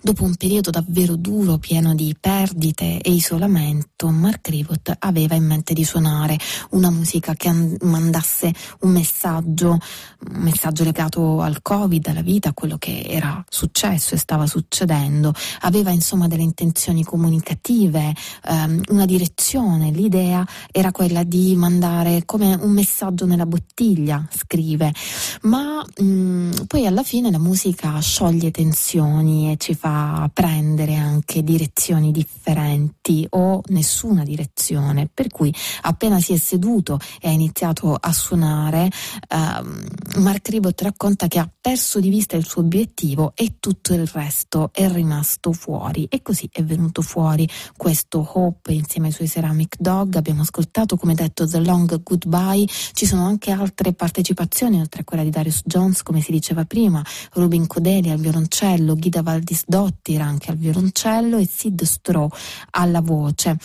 dopo 0.00 0.24
un 0.24 0.34
periodo 0.36 0.70
davvero 0.70 1.16
duro, 1.16 1.58
pieno 1.58 1.94
di 1.94 2.16
perdite 2.18 3.00
e 3.00 3.12
isolamento, 3.12 4.08
Mark 4.08 4.48
Reboot 4.48 4.96
aveva 4.98 5.34
in 5.34 5.44
mente 5.44 5.74
di 5.74 5.84
suonare 5.84 6.38
una 6.70 6.90
musica 6.90 7.34
che 7.34 7.52
mandasse 7.80 8.52
un 8.80 8.92
messaggio, 8.92 9.70
un 9.70 10.42
messaggio 10.42 10.84
legato 10.84 11.42
al 11.42 11.60
Covid, 11.66 12.06
alla 12.06 12.22
vita, 12.22 12.50
a 12.50 12.54
quello 12.54 12.76
che 12.78 13.02
era 13.08 13.44
successo 13.48 14.14
e 14.14 14.18
stava 14.18 14.46
succedendo. 14.46 15.34
Aveva 15.62 15.90
insomma 15.90 16.28
delle 16.28 16.44
intenzioni 16.44 17.02
comunicative, 17.02 18.14
ehm, 18.44 18.82
una 18.90 19.04
direzione. 19.04 19.90
L'idea 19.90 20.46
era 20.70 20.92
quella 20.92 21.24
di 21.24 21.56
mandare 21.56 22.22
come 22.24 22.54
un 22.54 22.70
messaggio 22.70 23.26
nella 23.26 23.46
bottiglia, 23.46 24.24
scrive. 24.30 24.94
Ma 25.42 25.84
mh, 25.96 26.04
mm, 26.04 26.52
poi 26.68 26.86
alla 26.86 27.02
fine 27.02 27.32
la 27.32 27.40
musica 27.40 27.98
scioglie 27.98 28.52
tensioni 28.52 29.50
e 29.50 29.56
ci 29.56 29.74
fa 29.74 30.30
prendere 30.32 30.94
anche 30.94 31.42
direzioni 31.42 32.12
differenti 32.12 33.26
o 33.30 33.60
nessuna 33.70 34.22
direzione. 34.22 35.10
Per 35.12 35.26
cui 35.30 35.52
appena 35.80 36.20
si 36.20 36.32
è 36.32 36.36
seduto 36.36 37.00
e 37.20 37.26
ha 37.26 37.32
iniziato 37.32 37.92
a 37.92 38.12
suonare, 38.12 38.88
uh, 39.30 40.20
Mark 40.20 40.48
Ribot 40.48 40.80
racconta 40.80 41.26
che 41.26 41.40
ha 41.40 41.50
perso 41.60 42.00
di 42.00 42.10
vista 42.10 42.36
il 42.36 42.46
suo 42.46 42.62
obiettivo 42.62 43.32
e 43.34 43.56
tutto 43.58 43.92
il 43.92 44.06
resto 44.06 44.70
è 44.72 44.88
rimasto 44.90 45.52
fuori. 45.52 46.06
E 46.08 46.22
così 46.22 46.48
è 46.52 46.62
venuto 46.62 47.02
fuori 47.02 47.48
questo 47.76 48.28
Hope 48.34 48.72
insieme 48.72 49.08
ai 49.08 49.12
suoi 49.12 49.28
Ceramic 49.28 49.76
Dog. 49.78 50.14
Abbiamo 50.16 50.42
ascoltato, 50.42 50.96
come 50.96 51.14
detto, 51.14 51.46
The 51.46 51.60
Long 51.60 52.02
Goodbye. 52.02 52.66
Ci 52.66 53.06
sono 53.06 53.26
anche 53.26 53.50
altre 53.50 53.92
partecipazioni, 53.92 54.80
oltre 54.80 55.00
a 55.00 55.04
quella 55.04 55.22
di 55.22 55.30
Darius 55.30 55.62
Jones, 55.64 56.02
come 56.02 56.20
si 56.20 56.30
diceva 56.30 56.64
prima, 56.64 57.04
Rubin 57.32 57.66
Codeli 57.66 58.10
al 58.10 58.18
violoncello, 58.18 58.94
Ghida 58.94 59.22
Valdis 59.22 59.64
Dottir 59.66 60.20
anche 60.20 60.50
al 60.50 60.56
violoncello 60.56 61.36
e 61.36 61.48
Sid 61.50 61.82
Stroh 61.82 62.30
alla 62.70 63.00
voce. 63.00 63.56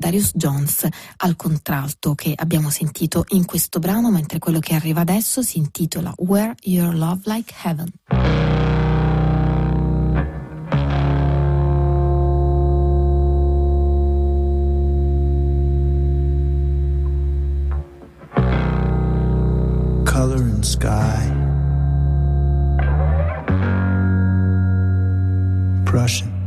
Darius 0.00 0.30
Jones 0.32 0.86
al 1.16 1.34
contralto 1.34 2.14
che 2.14 2.32
abbiamo 2.36 2.70
sentito 2.70 3.24
in 3.30 3.44
questo 3.44 3.80
brano, 3.80 4.12
mentre 4.12 4.38
quello 4.38 4.60
che 4.60 4.76
arriva 4.76 5.00
adesso 5.00 5.42
si 5.42 5.58
intitola 5.58 6.12
Where 6.18 6.54
Your 6.62 6.94
Love 6.94 7.22
Like 7.24 7.52
Heaven. 7.64 7.90
Color 20.04 20.42
and 20.42 20.62
sky. 20.62 21.32
Prussian. 25.82 26.37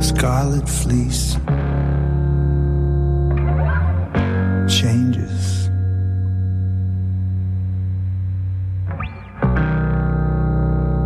Scarlet 0.00 0.68
fleece 0.68 1.36
changes. 4.68 5.68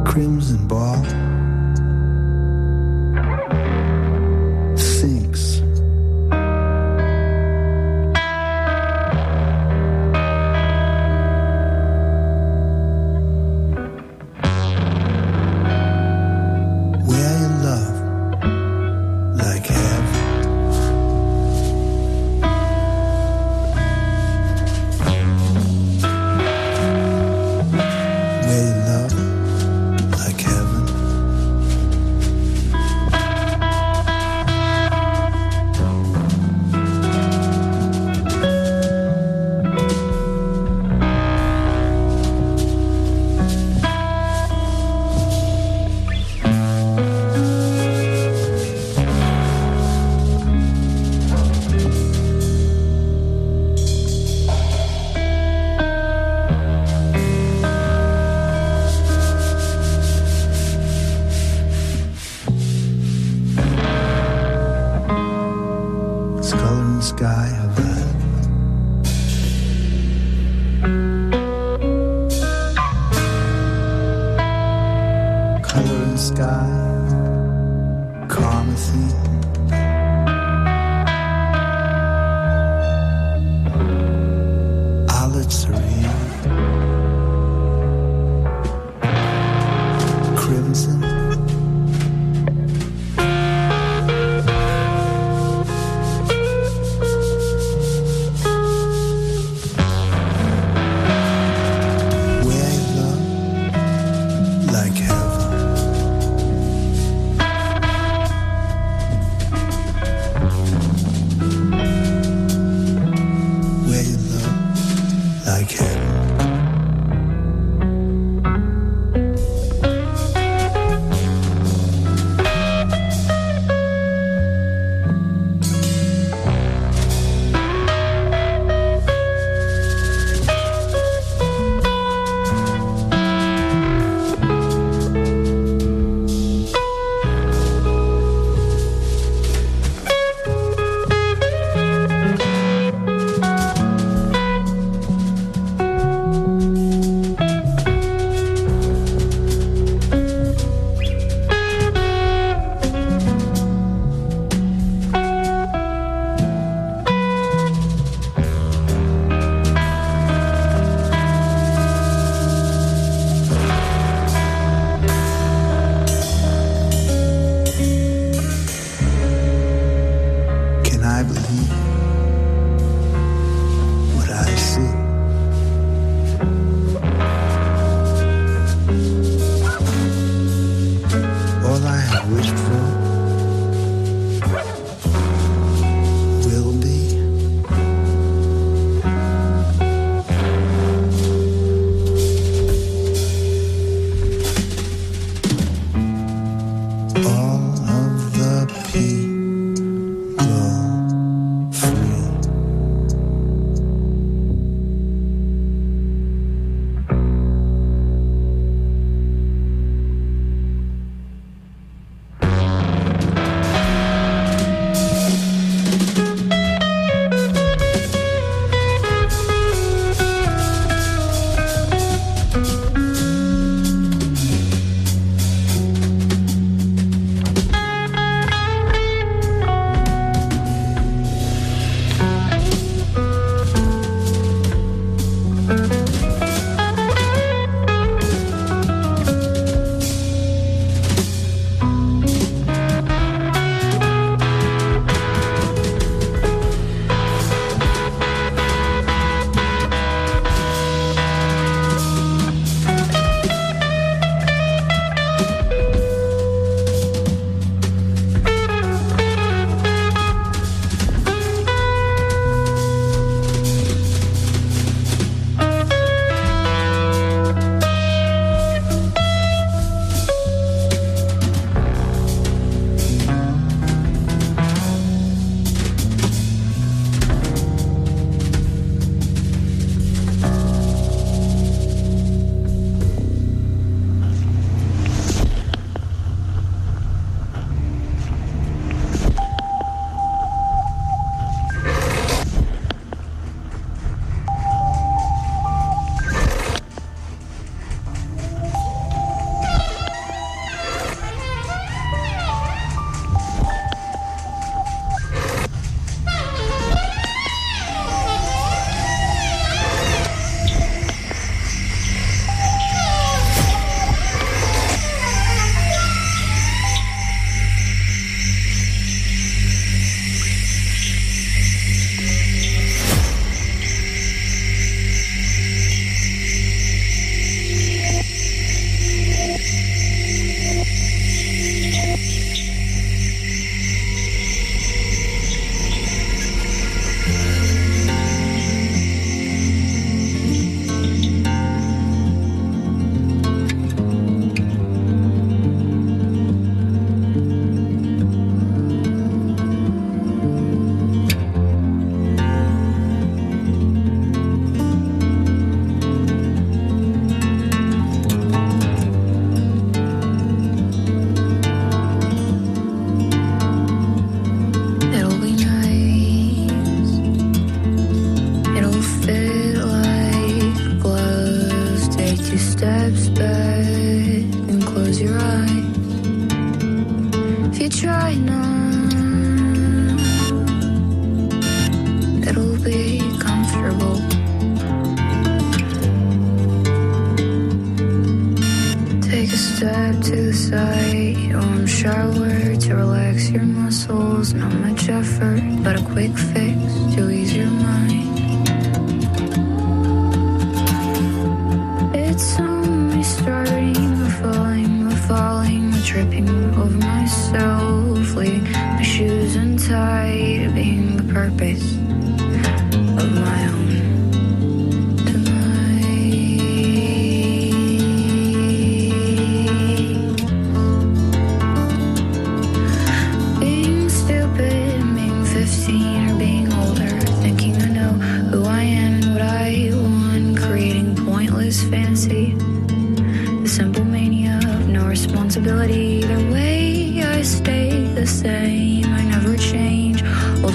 Crimson 0.05 0.66
ball 0.66 1.05
sinks. 4.76 5.68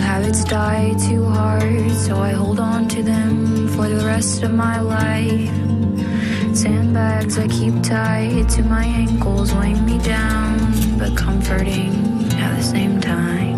Habits 0.03 0.43
die 0.43 0.93
too 1.07 1.23
hard, 1.25 1.91
so 1.91 2.17
I 2.17 2.31
hold 2.31 2.59
on 2.59 2.87
to 2.89 3.01
them 3.01 3.67
for 3.69 3.87
the 3.87 4.05
rest 4.05 4.43
of 4.43 4.53
my 4.53 4.79
life. 4.79 5.49
Sandbags 6.55 7.37
I 7.39 7.47
keep 7.47 7.75
tied 7.81 8.49
to 8.49 8.63
my 8.63 8.83
ankles, 8.83 9.53
weighing 9.53 9.85
me 9.85 9.97
down, 9.99 10.53
but 10.99 11.15
comforting 11.17 11.93
at 12.43 12.57
the 12.57 12.63
same 12.63 12.99
time. 12.99 13.52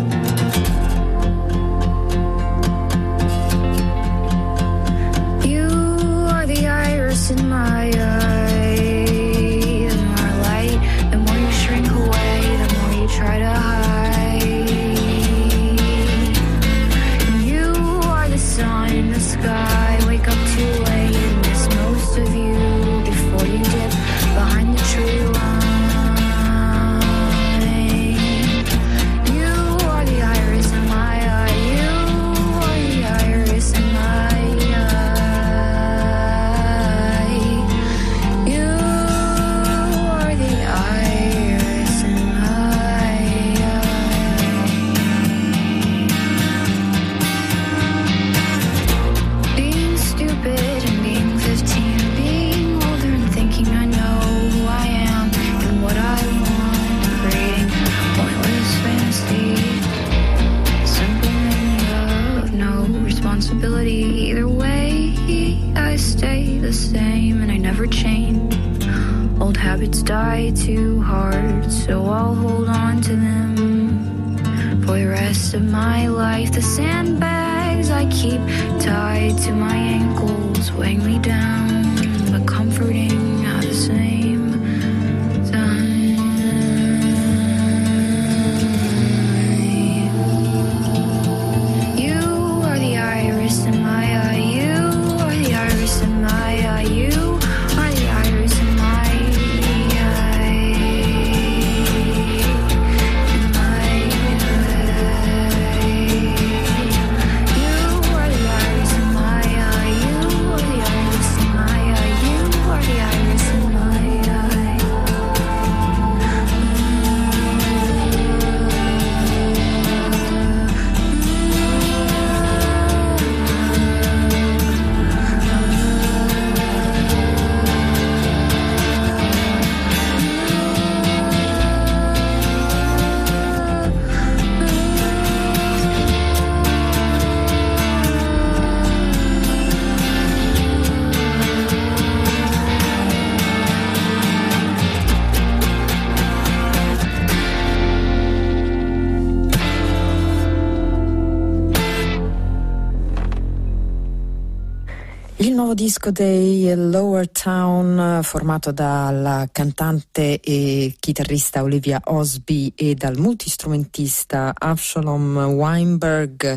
Il 155.46 155.54
nuovo 155.54 155.74
disco 155.74 156.10
dei 156.10 156.74
Lower 156.74 157.30
Town, 157.30 158.18
formato 158.24 158.72
dalla 158.72 159.48
cantante 159.52 160.40
e 160.40 160.96
chitarrista 160.98 161.62
Olivia 161.62 162.00
Osby 162.02 162.72
e 162.74 162.96
dal 162.96 163.16
multistrumentista 163.16 164.52
Absalom 164.52 165.36
Weinberg, 165.36 166.52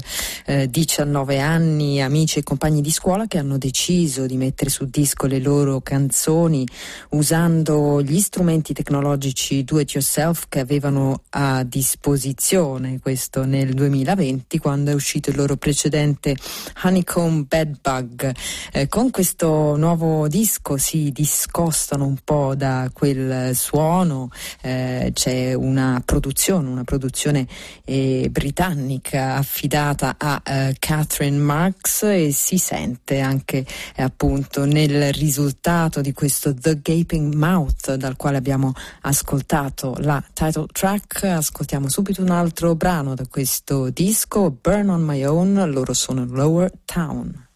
eh, 0.47 0.67
19 0.71 1.37
anni, 1.37 2.01
amici 2.01 2.39
e 2.39 2.43
compagni 2.43 2.81
di 2.81 2.89
scuola 2.89 3.27
che 3.27 3.37
hanno 3.37 3.59
deciso 3.59 4.25
di 4.25 4.37
mettere 4.37 4.71
su 4.71 4.85
disco 4.85 5.27
le 5.27 5.39
loro 5.39 5.81
canzoni 5.81 6.67
usando 7.09 8.01
gli 8.01 8.19
strumenti 8.19 8.73
tecnologici 8.73 9.63
do 9.63 9.79
it 9.79 9.91
yourself 9.91 10.45
che 10.49 10.61
avevano 10.61 11.21
a 11.29 11.63
disposizione, 11.63 12.97
questo 12.99 13.45
nel 13.45 13.75
2020 13.75 14.57
quando 14.57 14.89
è 14.89 14.95
uscito 14.95 15.29
il 15.29 15.35
loro 15.35 15.57
precedente 15.57 16.35
Honeycomb 16.81 17.45
Bedbug. 17.47 18.33
Eh, 18.71 18.77
con 18.87 19.09
questo 19.11 19.75
nuovo 19.75 20.27
disco 20.27 20.77
si 20.77 21.11
discostano 21.11 22.05
un 22.05 22.17
po' 22.23 22.55
da 22.55 22.89
quel 22.93 23.55
suono, 23.55 24.29
eh, 24.61 25.11
c'è 25.13 25.53
una 25.53 26.01
produzione, 26.05 26.69
una 26.69 26.83
produzione 26.83 27.47
eh, 27.83 28.29
britannica 28.31 29.35
affidata 29.35 30.15
a 30.17 30.41
eh, 30.45 30.75
Catherine 30.79 31.37
Marks 31.37 32.03
e 32.03 32.31
si 32.31 32.57
sente 32.57 33.19
anche 33.19 33.65
eh, 33.95 34.03
appunto 34.03 34.65
nel 34.65 35.11
risultato 35.13 35.99
di 36.01 36.13
questo 36.13 36.53
The 36.53 36.79
Gaping 36.81 37.33
Mouth 37.33 37.95
dal 37.95 38.15
quale 38.15 38.37
abbiamo 38.37 38.73
ascoltato 39.01 39.95
la 39.99 40.23
title 40.33 40.67
track. 40.71 41.23
Ascoltiamo 41.23 41.89
subito 41.89 42.21
un 42.21 42.29
altro 42.29 42.75
brano 42.75 43.15
da 43.15 43.25
questo 43.27 43.89
disco, 43.89 44.51
Burn 44.51 44.89
on 44.89 45.01
My 45.01 45.25
Own, 45.25 45.69
loro 45.69 45.93
sono 45.93 46.23
Lower 46.25 46.71
Town. 46.85 47.47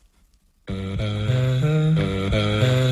Uh, 0.70 0.74
uh, 0.74 2.32
uh, 2.32 2.84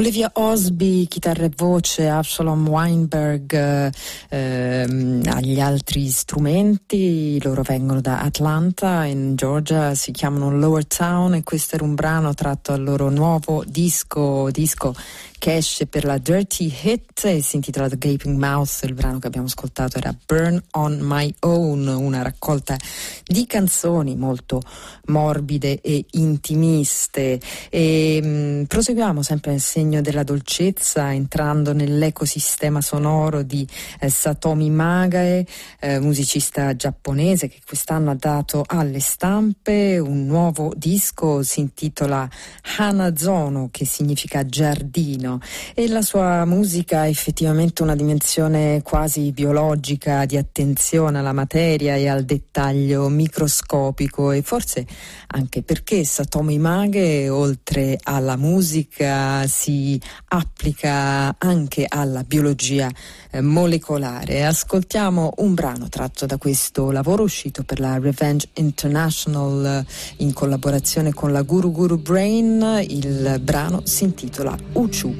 Olivia 0.00 0.30
Osby, 0.32 1.06
chitarra 1.08 1.44
e 1.44 1.50
voce, 1.54 2.08
Absalom 2.08 2.66
Weinberg 2.66 3.52
eh, 3.52 3.92
ehm, 4.30 5.20
agli 5.26 5.60
altri 5.60 6.08
strumenti, 6.08 7.38
loro 7.42 7.60
vengono 7.60 8.00
da 8.00 8.22
Atlanta 8.22 9.04
in 9.04 9.36
Georgia, 9.36 9.94
si 9.94 10.10
chiamano 10.10 10.50
Lower 10.50 10.86
Town 10.86 11.34
e 11.34 11.42
questo 11.42 11.74
era 11.74 11.84
un 11.84 11.94
brano 11.94 12.32
tratto 12.32 12.72
dal 12.72 12.82
loro 12.82 13.10
nuovo 13.10 13.62
disco, 13.66 14.50
disco 14.50 14.94
che 15.40 15.56
esce 15.56 15.86
per 15.86 16.04
la 16.04 16.18
Dirty 16.18 16.70
Hit 16.82 17.24
e 17.24 17.40
si 17.40 17.56
intitola 17.56 17.88
The 17.88 17.96
Gaping 17.96 18.36
Mouth, 18.36 18.80
il 18.82 18.92
brano 18.92 19.18
che 19.18 19.26
abbiamo 19.26 19.46
ascoltato 19.46 19.96
era 19.96 20.14
Burn 20.26 20.62
on 20.72 20.98
My 21.00 21.34
Own, 21.40 21.86
una 21.86 22.20
raccolta 22.20 22.76
di 23.24 23.46
canzoni 23.46 24.16
molto 24.16 24.60
morbide 25.06 25.80
e 25.80 26.04
intimiste. 26.10 27.40
E 27.70 28.20
mh, 28.22 28.64
proseguiamo 28.66 29.22
sempre 29.22 29.52
nel 29.52 29.62
segno 29.62 30.02
della 30.02 30.24
dolcezza 30.24 31.10
entrando 31.10 31.72
nell'ecosistema 31.72 32.82
sonoro 32.82 33.40
di 33.40 33.66
eh, 33.98 34.10
Satomi 34.10 34.68
Magae, 34.68 35.46
eh, 35.80 36.00
musicista 36.00 36.76
giapponese 36.76 37.48
che 37.48 37.60
quest'anno 37.66 38.10
ha 38.10 38.14
dato 38.14 38.62
alle 38.66 39.00
stampe 39.00 39.98
un 39.98 40.26
nuovo 40.26 40.74
disco, 40.76 41.42
si 41.42 41.60
intitola 41.60 42.28
Hanazono 42.76 43.68
che 43.70 43.86
significa 43.86 44.44
giardino 44.44 45.28
e 45.74 45.88
la 45.88 46.02
sua 46.02 46.44
musica 46.44 47.00
ha 47.00 47.06
effettivamente 47.06 47.82
una 47.82 47.94
dimensione 47.94 48.80
quasi 48.82 49.32
biologica 49.32 50.24
di 50.24 50.36
attenzione 50.36 51.18
alla 51.18 51.32
materia 51.32 51.96
e 51.96 52.08
al 52.08 52.24
dettaglio 52.24 53.08
microscopico 53.08 54.32
e 54.32 54.42
forse 54.42 54.86
anche 55.28 55.62
perché 55.62 56.04
Satomi 56.04 56.58
Mage 56.58 57.28
oltre 57.28 57.98
alla 58.02 58.36
musica 58.36 59.46
si 59.46 60.00
applica 60.28 61.34
anche 61.38 61.86
alla 61.88 62.24
biologia 62.24 62.88
eh, 63.30 63.40
molecolare. 63.40 64.44
Ascoltiamo 64.44 65.34
un 65.38 65.54
brano 65.54 65.88
tratto 65.88 66.26
da 66.26 66.36
questo 66.36 66.90
lavoro 66.90 67.22
uscito 67.22 67.62
per 67.62 67.80
la 67.80 67.98
Revenge 67.98 68.48
International 68.54 69.84
eh, 69.86 70.24
in 70.24 70.32
collaborazione 70.32 71.12
con 71.12 71.32
la 71.32 71.42
Guru 71.42 71.70
Guru 71.70 71.98
Brain. 71.98 72.84
Il 72.88 73.40
brano 73.42 73.82
si 73.84 74.04
intitola 74.04 74.56
Uchu. 74.72 75.19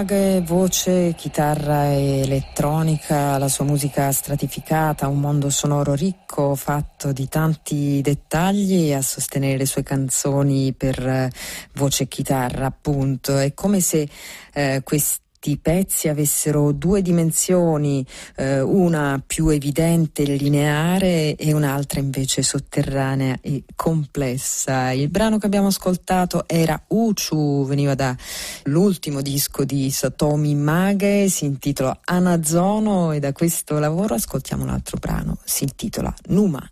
Mage, 0.00 0.40
voce, 0.40 1.14
chitarra 1.14 1.92
e 1.92 2.20
elettronica, 2.20 3.36
la 3.36 3.48
sua 3.48 3.66
musica 3.66 4.10
stratificata, 4.10 5.08
un 5.08 5.20
mondo 5.20 5.50
sonoro 5.50 5.92
ricco, 5.92 6.54
fatto 6.54 7.12
di 7.12 7.28
tanti 7.28 8.00
dettagli 8.00 8.94
a 8.94 9.02
sostenere 9.02 9.58
le 9.58 9.66
sue 9.66 9.82
canzoni 9.82 10.72
per 10.72 11.06
eh, 11.06 11.30
voce 11.74 12.04
e 12.04 12.08
chitarra, 12.08 12.64
appunto. 12.64 13.36
È 13.36 13.52
come 13.52 13.80
se 13.80 14.08
eh, 14.54 14.80
questi 14.82 15.20
questi 15.40 15.56
pezzi 15.56 16.08
avessero 16.08 16.70
due 16.72 17.00
dimensioni, 17.00 18.04
eh, 18.36 18.60
una 18.60 19.22
più 19.26 19.48
evidente 19.48 20.22
e 20.22 20.36
lineare 20.36 21.34
e 21.34 21.54
un'altra 21.54 21.98
invece 21.98 22.42
sotterranea 22.42 23.38
e 23.40 23.64
complessa. 23.74 24.90
Il 24.90 25.08
brano 25.08 25.38
che 25.38 25.46
abbiamo 25.46 25.68
ascoltato 25.68 26.44
era 26.46 26.78
Uchu, 26.88 27.64
veniva 27.66 27.94
dall'ultimo 27.94 29.22
disco 29.22 29.64
di 29.64 29.90
Satomi 29.90 30.54
Mage, 30.54 31.30
si 31.30 31.46
intitola 31.46 32.00
Anazono 32.04 33.12
e 33.12 33.18
da 33.18 33.32
questo 33.32 33.78
lavoro 33.78 34.14
ascoltiamo 34.14 34.62
un 34.62 34.68
altro 34.68 34.98
brano, 34.98 35.38
si 35.44 35.64
intitola 35.64 36.14
Numa. 36.26 36.70